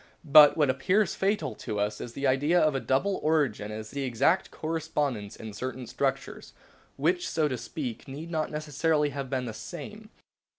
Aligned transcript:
But 0.25 0.57
what 0.57 0.71
appears 0.71 1.13
fatal 1.13 1.53
to 1.57 1.79
us 1.79 1.99
to 1.99 2.07
the 2.07 2.25
idea 2.25 2.59
of 2.59 2.73
a 2.73 2.79
double 2.79 3.17
origin 3.21 3.69
is 3.71 3.91
the 3.91 4.01
exact 4.01 4.49
correspondence 4.49 5.35
in 5.35 5.53
certain 5.53 5.85
structures, 5.85 6.53
which, 6.97 7.29
so 7.29 7.47
to 7.47 7.55
speak, 7.59 8.07
need 8.07 8.31
not 8.31 8.49
necessarily 8.49 9.11
have 9.11 9.29
been 9.29 9.45
the 9.45 9.53
same. 9.53 10.09